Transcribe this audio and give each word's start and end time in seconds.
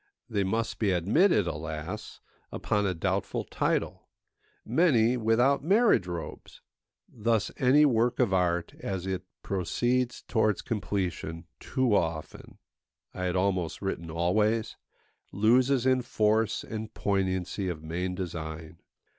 They 0.27 0.43
must 0.43 0.79
be 0.79 0.89
admitted, 0.89 1.45
alas! 1.45 2.21
upon 2.51 2.87
a 2.87 2.95
doubtful 2.95 3.43
title; 3.43 4.07
many 4.65 5.15
without 5.15 5.63
marriage 5.63 6.07
robes. 6.07 6.63
Thus 7.07 7.51
any 7.57 7.85
work 7.85 8.19
of 8.19 8.33
art, 8.33 8.73
as 8.79 9.05
it 9.05 9.21
proceeds 9.43 10.23
towards 10.23 10.63
completion, 10.63 11.45
too 11.59 11.93
often—I 11.95 13.25
had 13.25 13.35
almost 13.35 13.79
written 13.83 14.09
always—loses 14.09 15.85
in 15.85 16.01
force 16.01 16.63
and 16.63 16.91
poignancy 16.95 17.69
of 17.69 17.83
main 17.83 18.15
design. 18.15 18.79